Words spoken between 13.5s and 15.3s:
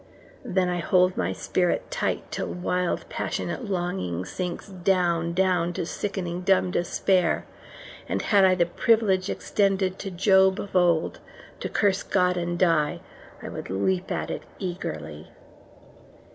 leap at it eagerly.